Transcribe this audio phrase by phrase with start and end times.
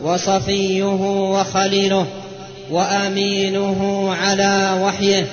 [0.00, 0.84] وصفيه
[1.32, 2.06] وخليله
[2.70, 5.26] وآمينه على وحيه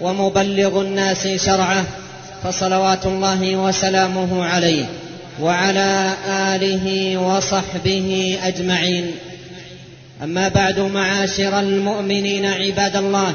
[0.00, 1.84] ومبلغ الناس شرعه
[2.44, 4.84] فصلوات الله وسلامه عليه
[5.40, 9.10] وعلى آله وصحبه أجمعين.
[10.22, 13.32] أما بعد معاشر المؤمنين عباد الله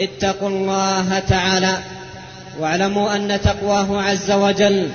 [0.00, 1.78] اتقوا الله تعالى
[2.60, 4.88] واعلموا أن تقواه عز وجل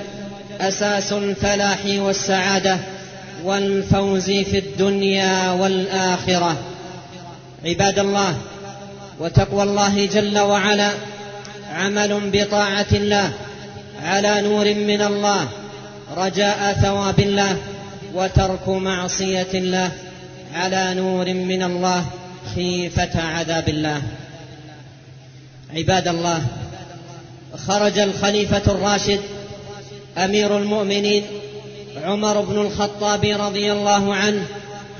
[0.60, 2.78] أساس الفلاح والسعادة
[3.44, 6.56] والفوز في الدنيا والآخرة.
[7.64, 8.36] عباد الله
[9.20, 10.90] وتقوى الله جل وعلا
[11.74, 13.32] عمل بطاعة الله
[14.02, 15.48] على نور من الله
[16.16, 17.56] رجاء ثواب الله
[18.14, 19.90] وترك معصية الله
[20.54, 22.04] على نور من الله
[22.54, 24.02] خيفة عذاب الله.
[25.76, 26.42] عباد الله
[27.66, 29.20] خرج الخليفة الراشد
[30.18, 31.24] أمير المؤمنين
[32.08, 34.44] عمر بن الخطاب رضي الله عنه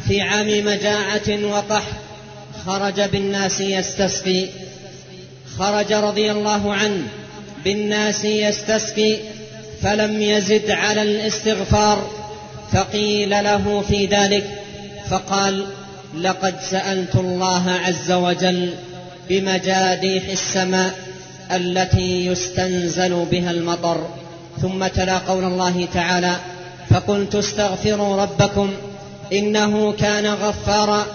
[0.08, 1.92] في عام مجاعة وقحط
[2.66, 4.46] خرج بالناس يستسقي.
[5.58, 7.02] خرج رضي الله عنه
[7.64, 9.16] بالناس يستسقي
[9.82, 12.10] فلم يزد على الاستغفار
[12.72, 14.44] فقيل له في ذلك
[15.10, 15.66] فقال
[16.20, 18.74] لقد سألت الله عز وجل
[19.28, 20.94] بمجاديح السماء
[21.50, 24.06] التي يستنزل بها المطر
[24.62, 26.36] ثم تلا قول الله تعالى
[26.90, 28.72] فقلت استغفروا ربكم
[29.32, 31.06] إنه كان غفارا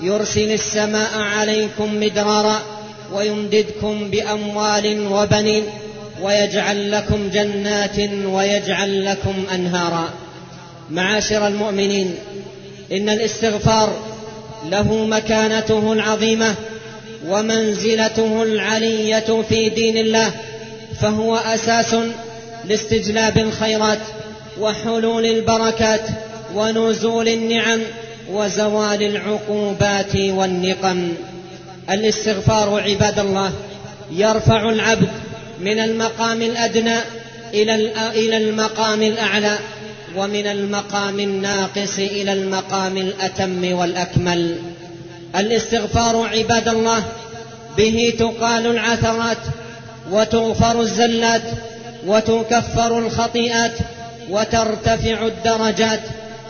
[0.00, 2.62] يرسل السماء عليكم مدرارا
[3.12, 5.64] ويمددكم بأموال وبنين
[6.22, 10.08] ويجعل لكم جنات ويجعل لكم أنهارا.
[10.90, 12.14] معاشر المؤمنين
[12.92, 13.96] إن الاستغفار
[14.70, 16.54] له مكانته العظيمة
[17.28, 20.30] ومنزلته العلية في دين الله
[21.00, 21.94] فهو أساس
[22.64, 23.98] لاستجلاب الخيرات.
[24.60, 26.00] وحلول البركات
[26.54, 27.80] ونزول النعم
[28.30, 31.08] وزوال العقوبات والنقم.
[31.90, 33.52] الاستغفار عباد الله
[34.10, 35.08] يرفع العبد
[35.60, 36.96] من المقام الأدنى
[38.14, 39.58] إلى المقام الأعلى
[40.16, 44.56] ومن المقام الناقص إلى المقام الأتم والأكمل.
[45.36, 47.04] الاستغفار عباد الله
[47.76, 49.38] به تقال العثرات
[50.10, 51.42] وتغفر الزلات
[52.06, 53.72] وتكفر الخطيئات
[54.32, 56.00] وترتفع الدرجات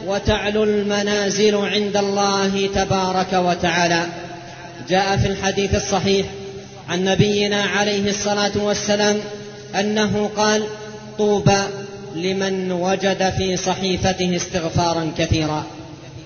[0.07, 4.07] وتعلو المنازل عند الله تبارك وتعالى.
[4.89, 6.27] جاء في الحديث الصحيح
[6.89, 9.21] عن نبينا عليه الصلاة والسلام
[9.81, 10.65] أنه قال
[11.19, 11.63] طوبى
[12.15, 15.65] لمن وجد في صحيفته استغفارا كثيرا.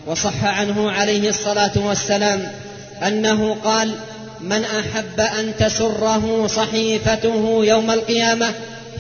[0.07, 2.53] وصح عنه عليه الصلاة والسلام
[3.07, 3.95] أنه قال
[4.41, 8.47] من أحب أن تسره صحيفته يوم القيامة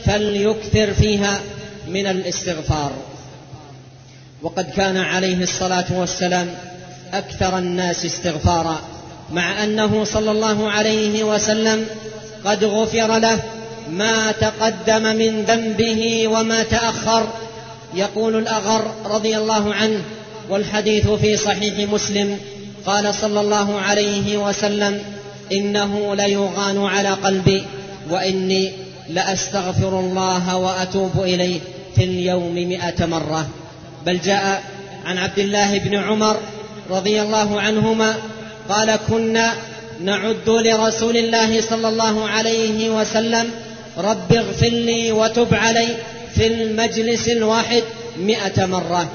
[0.04, 1.40] فليكثر فيها.
[1.88, 2.92] من الاستغفار.
[4.42, 6.54] وقد كان عليه الصلاة والسلام
[7.12, 8.80] أكثر الناس استغفارا
[9.32, 11.86] مع أنه صلى الله عليه وسلم
[12.44, 13.42] قد غفر له
[13.90, 17.28] ما تقدم من ذنبه وما تأخر.
[17.94, 20.00] يقول الأغر رضي الله عنه
[20.50, 22.38] والحديث في صحيح مسلم
[22.86, 25.02] قال صلى الله عليه وسلم
[25.52, 27.64] إنه ليغان على قلبي
[28.10, 28.72] وإني
[29.08, 31.60] لأستغفر الله وأتوب إليه.
[31.96, 33.48] في اليوم مائه مرة.
[34.06, 34.62] بل جاء
[35.06, 36.36] عن عبد الله بن عمر
[36.90, 38.14] رضي الله عنهما
[38.68, 39.52] قال كنا
[40.00, 43.50] نعد لرسول الله صلى الله عليه وسلم.
[43.98, 45.88] رب اغفر لي وتب علي
[46.34, 47.82] في المجلس الواحد
[48.18, 49.08] مائه مرة.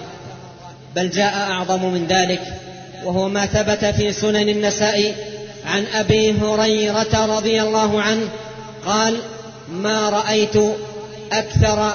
[0.95, 2.41] بل جاء أعظم من ذلك
[3.03, 5.16] وهو ما ثبت في سنن النساء
[5.66, 8.29] عن أبي هريرة رضي الله عنه.
[8.85, 9.17] قال
[9.72, 10.55] ما رأيت
[11.31, 11.93] أكثر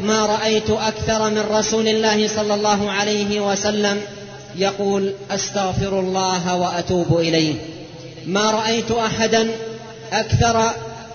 [0.00, 4.00] ما رأيت أكثر من رسول الله صلى الله عليه وسلم
[4.56, 7.54] يقول أستغفر الله وأتوب إليه.
[8.26, 9.48] ما رأيت أحدا
[10.12, 10.70] أكثر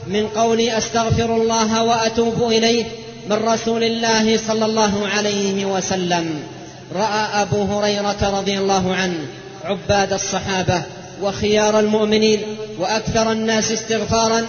[0.08, 2.86] من قولي أستغفر الله وأتوب إليه
[3.30, 6.44] من رسول الله صلى الله عليه وسلم.
[6.96, 9.20] رأى أبو هريرة رضي الله عنه
[9.64, 10.84] عباد الصحابة
[11.22, 12.42] وخيار المؤمنين
[12.80, 14.46] وأكثر الناس استغفارا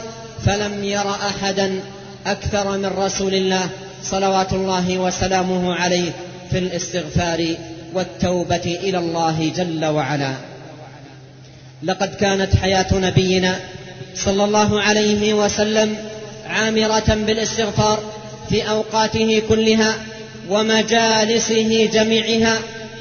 [0.46, 1.80] فلم ير احدا
[2.26, 3.68] أكثر من رسول الله
[4.02, 6.10] صلوات الله وسلامه عليه
[6.50, 7.46] في الاستغفار
[7.94, 10.34] والتوبة إلى الله جل وعلا.
[11.82, 13.56] لقد كانت حياة نبينا
[14.14, 15.96] صلى الله عليه وسلم
[16.48, 17.98] عامرة بالاستغفار
[18.48, 19.94] في أوقاته كلها
[20.50, 22.58] ومجالسه جميعها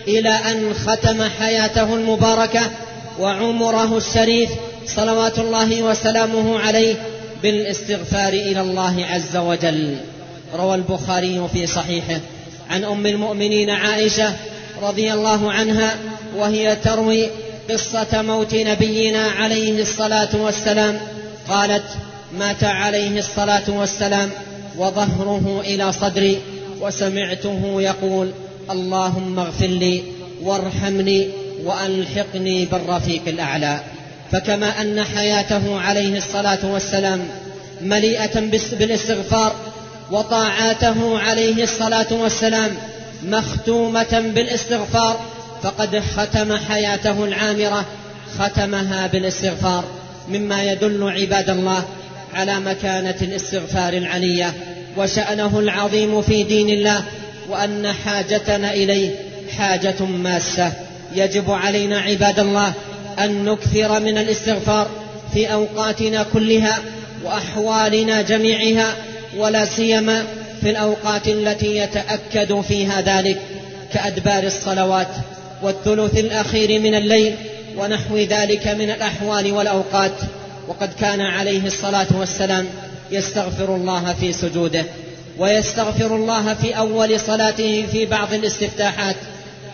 [0.08, 2.62] إلى أن ختم حياته المباركة
[3.20, 4.50] وعمره الشريف
[4.96, 6.96] صلوات الله وسلامه عليه
[7.46, 9.98] بالاستغفار إلى الله عز وجل.
[10.56, 12.20] روى البخاري في صحيحه.
[12.70, 14.34] عن أم المؤمنين عائشة
[14.82, 15.96] رضي الله عنها
[16.38, 17.28] وهي تروي
[17.70, 20.98] قصة موت نبينا عليه الصلاة والسلام.
[21.50, 21.84] قالت
[22.38, 24.30] مات عليه الصلاة والسلام
[24.78, 26.38] وظهره إلى صدري
[26.82, 28.32] وسمعته يقول
[28.72, 30.04] اللهم اغفر لي
[30.42, 31.28] وارحمني
[31.64, 33.80] وألحقني بالرفيق الأعلى.
[34.32, 37.28] فكما أن حياته عليه الصلاة والسلام
[37.82, 38.40] مليئة
[38.80, 39.56] بالاستغفار
[40.12, 42.72] وطاعاته عليه الصلاة والسلام
[43.24, 45.20] مختومة بالاستغفار
[45.64, 47.86] فقد ختم حياته العامرة
[48.40, 49.84] ختمها بالاستغفار.
[50.30, 51.86] مما يدل عباد الله
[52.34, 54.54] على مكانة الاستغفار العلية
[54.98, 57.04] وشأنه العظيم في دين الله
[57.50, 59.16] وأن حاجتنا إليه
[59.58, 60.72] حاجة ماسة.
[61.16, 62.74] يجب علينا عباد الله
[63.20, 64.88] أن نكثر من الاستغفار
[65.34, 66.80] في أوقاتنا كلها
[67.24, 68.96] وأحوالنا جميعها
[69.38, 70.24] ولا سيما
[70.62, 73.38] في الأوقات التي يتأكد فيها ذلك
[73.94, 75.08] كأدبار الصلوات
[75.62, 77.36] والثلث الأخير من الليل
[77.78, 80.12] ونحو ذلك من الأحوال والأوقات.
[80.68, 82.66] وقد كان عليه الصلاة والسلام
[83.12, 84.86] يستغفر الله في سجوده
[85.38, 89.16] ويستغفر الله في أول صلاته في بعض الاستفتاحات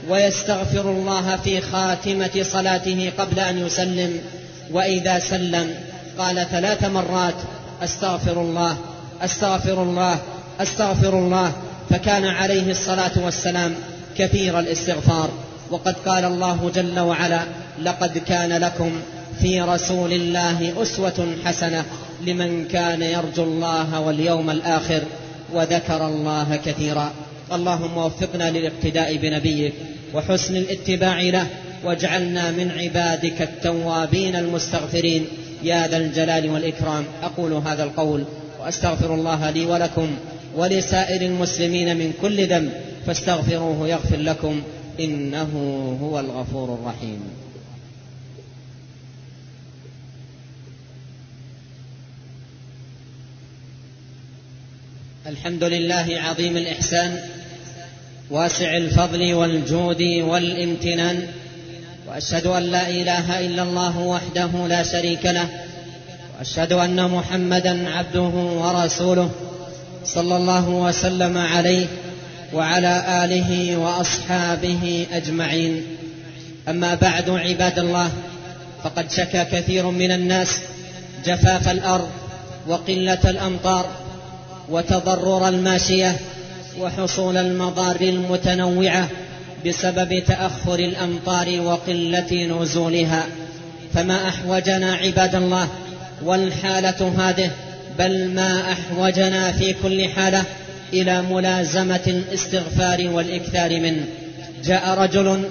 [0.09, 4.19] ويستغفر الله في خاتمة صلاته قبل أن يسلم.
[4.71, 5.75] وإذا سلم
[6.17, 7.35] قال ثلاث مرات
[7.83, 8.77] أستغفر الله
[9.21, 10.19] أستغفر الله
[10.59, 11.53] أستغفر الله.
[11.89, 13.75] فكان عليه الصلاة والسلام
[14.17, 15.29] كثير الاستغفار.
[15.71, 17.41] وقد قال الله جل وعلا
[17.81, 18.91] لقد كان لكم
[19.41, 21.85] في رسول الله أسوة حسنة
[22.21, 25.01] لمن كان يرجو الله واليوم الآخر
[25.53, 27.11] وذكر الله كثيرا.
[27.51, 29.73] اللهم وفقنا للاقتداء بنبيك
[30.13, 31.47] وحسن الاتباع له
[31.83, 35.27] واجعلنا من عبادك التوابين المستغفرين.
[35.63, 37.03] يا ذا الجلال والإكرام.
[37.23, 38.23] أقول هذا القول
[38.59, 40.15] وأستغفر الله لي ولكم
[40.55, 42.71] ولسائر المسلمين من كل ذنب.
[43.05, 44.61] فاستغفروه يغفر لكم.
[44.99, 45.51] إنه
[46.01, 47.21] هو الغفور الرحيم.
[55.27, 57.19] الحمد لله عظيم الإحسان
[58.31, 61.27] واسع الفضل والجود والامتنان
[62.07, 65.47] وأشهد أن لا إله إلا الله وحده لا شريك له
[66.37, 69.29] وأشهد أن محمدا عبده ورسوله
[70.05, 71.85] صلى الله وسلم عليه
[72.53, 75.83] وعلى آله وأصحابه أجمعين.
[76.69, 78.11] أما بعد عباد الله
[78.83, 80.59] فقد شكى كثير من الناس
[81.25, 82.09] جفاف الأرض
[82.67, 83.85] وقلة الأمطار
[84.69, 86.15] وتضرر الماشية
[86.79, 89.09] وحصول المضار المتنوعة
[89.65, 93.23] بسبب تأخر الأمطار وقلة نزولها.
[93.93, 95.67] فما أحوجنا عباد الله
[96.23, 97.51] والحالة هذه
[97.99, 100.43] بل ما أحوجنا في كل حالة
[100.93, 104.05] إلى ملازمة الاستغفار والإكثار منه.
[104.63, 105.43] جاء رجل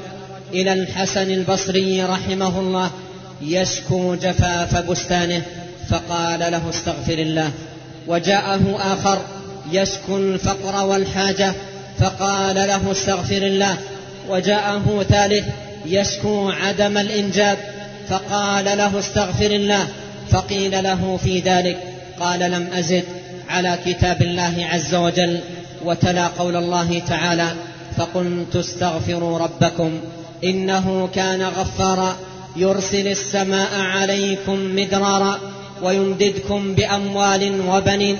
[0.53, 2.91] إلى الحسن البصري رحمه الله
[3.43, 5.43] يشكو جفاف بستانه
[5.89, 7.51] فقال له استغفر الله.
[8.07, 9.19] وجاءه آخر
[9.73, 11.53] يشكو الفقر والحاجة
[11.99, 13.77] فقال له استغفر الله.
[14.29, 15.45] وجاءه ثالث
[15.87, 17.59] يشكو عدم الإنجاب.
[18.09, 19.89] فقال له استغفر الله.
[20.31, 21.79] فقيل له في ذلك
[22.21, 23.05] قال لم أزد
[23.51, 25.41] على كتاب الله عز وجل
[25.85, 27.49] وتلا قول الله تعالى
[27.97, 30.01] فقلت استغفروا ربكم
[30.45, 32.17] إنه كان غفارا
[32.57, 35.39] يرسل السماء عليكم مدرارا
[35.83, 38.17] ويمددكم بأموال وبنين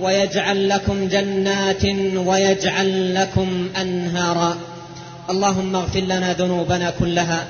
[0.00, 1.84] ويجعل لكم جنات
[2.16, 4.56] ويجعل لكم أنهارا.
[5.30, 7.44] اللهم اغفر لنا ذنوبنا كلها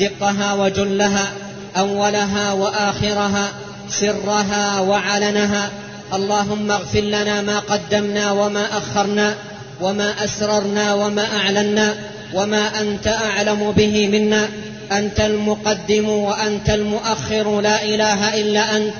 [0.00, 1.32] دقها وجلها
[1.78, 3.48] أولها وآخرها
[3.88, 5.70] سرها وعلنها.
[6.14, 9.34] اللهم اغفر لنا ما قدمنا وما أخرنا
[9.80, 11.94] وما أسررنا وما أعلنا
[12.34, 14.48] وما أنت أعلم به منا.
[14.92, 18.94] أنت المقدم وأنت المؤخر لا إله إلا أنت.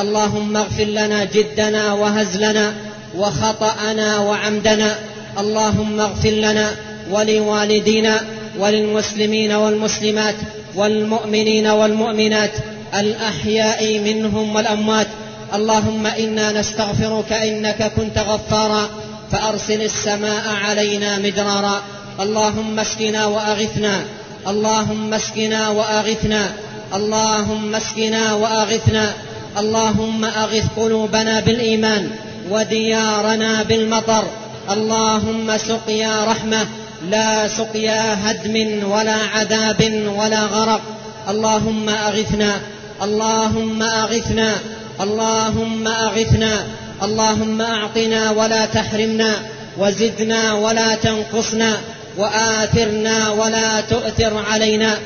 [0.00, 2.72] اللهم اغفر لنا جدنا وهزلنا
[3.16, 4.98] وخطأنا وعمدنا.
[5.38, 6.76] اللهم اغفر لنا
[7.10, 8.20] ولوالدينا
[8.58, 10.34] وللمسلمين والمسلمات
[10.74, 12.50] والمؤمنين والمؤمنات
[12.94, 15.06] الأحياء منهم والأموات.
[15.54, 18.88] اللهم إنا نستغفرك إنك كنت غفارا.
[19.32, 21.82] فأرسل السماء علينا مدرارا.
[22.20, 24.00] اللهم اسقنا وأغثنا.
[24.48, 26.52] اللهم اسقنا وأغثنا.
[26.94, 29.14] اللهم اسقنا وأغثنا.
[29.56, 32.10] اللهم أغث قلوبنا بالإيمان
[32.50, 34.24] وديارنا بالمطر.
[34.72, 36.66] اللهم سقيا رحمة
[37.10, 38.56] لا سقيا هدم
[38.90, 39.80] ولا عذاب
[40.18, 40.80] ولا غرق.
[41.28, 42.60] اللهم أغثنا
[43.02, 44.54] اللهم أغثنا
[45.00, 46.66] اللهم أغثنا
[47.02, 49.32] اللهم أعطنا ولا تحرمنا
[49.78, 51.78] وزدنا ولا تنقصنا
[52.18, 54.98] وآثرنا ولا تؤثر علينا.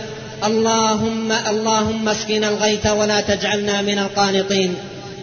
[0.44, 4.74] اللهم اللهم اسقنا الغيث ولا تجعلنا من القانطين.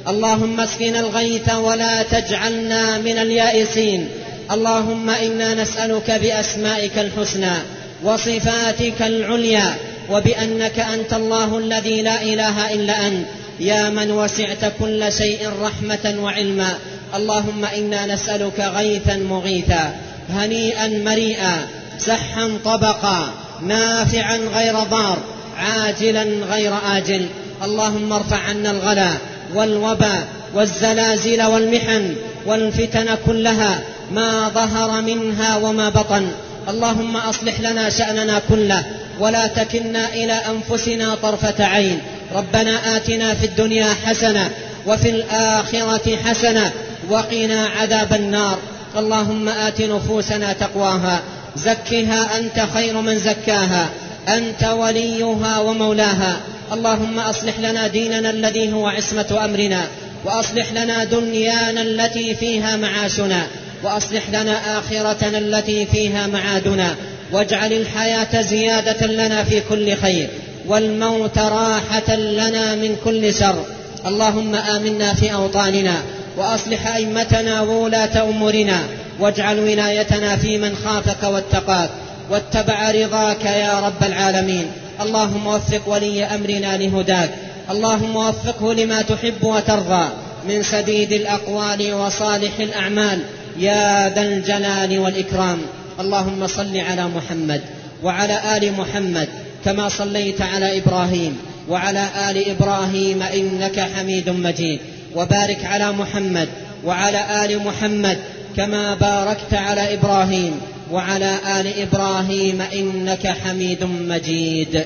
[0.08, 4.10] اللهم اسقنا الغيث ولا تجعلنا من اليائسين.
[4.52, 7.56] اللهم إنا نسألك بأسمائك الحسنى
[8.04, 9.76] وصفاتك العليا
[10.10, 13.26] وبأنك أنت الله الذي لا إله إلا أنت.
[13.60, 16.78] يا من وسعت كل شيء رحمة وعلما.
[17.16, 19.96] اللهم إنا نسألك غيثا مغيثا
[20.30, 23.49] هنيئا مريئا سحا طبقا.
[23.62, 25.18] نافعا غير ضار
[25.58, 27.26] عاجلا غير آجل.
[27.64, 29.10] اللهم ارفع عنا الغلا
[29.56, 30.24] والوبا
[30.54, 33.80] والزلازل والمحن والفتن كلها
[34.12, 36.32] ما ظهر منها وما بطن.
[36.70, 38.84] اللهم أصلح لنا شأننا كله
[39.20, 42.00] ولا تكلنا إلى أنفسنا طرفة عين.
[42.36, 44.50] ربنا آتنا في الدنيا حسنة
[44.88, 46.72] وفي الآخرة حسنة
[47.10, 48.58] وقنا عذاب النار.
[48.98, 51.20] اللهم آت نفوسنا تقواها.
[51.56, 53.90] زكها أنت خير من زكاها.
[54.28, 56.38] أنت وليها ومولاها.
[56.74, 59.82] اللهم أصلح لنا ديننا الذي هو عصمة أمرنا.
[60.26, 63.48] وأصلح لنا دنيانا التي فيها معاشنا.
[63.84, 66.96] وأصلح لنا آخرتنا التي فيها معادنا.
[67.32, 70.30] واجعل الحياة زيادة لنا في كل خير.
[70.68, 73.64] والموت راحة لنا من كل شر.
[74.08, 75.96] اللهم آمنا في أوطاننا.
[76.38, 78.80] وأصلح أئمتنا وولاة أمورنا.
[79.20, 81.90] واجعل ولايتنا في من خافك واتقاك
[82.30, 84.72] واتبع رضاك يا رب العالمين.
[85.02, 87.30] اللهم وفق ولي أمرنا لهداك.
[87.72, 90.10] اللهم وفقه لما تحب وترضى.
[90.48, 93.20] من سديد الأقوال وصالح الأعمال.
[93.60, 95.58] يا ذا الجلال والإكرام.
[96.00, 97.62] اللهم صل على محمد
[98.04, 99.28] وعلى آل محمد
[99.66, 101.38] كما صليت على إبراهيم
[101.70, 104.80] وعلى آل إبراهيم إنك حميد مجيد.
[105.16, 106.50] وبارك على محمد
[106.86, 108.18] وعلى آل محمد
[108.58, 114.86] كما باركت على إبراهيم وعلى آل إبراهيم إنك حميد مجيد.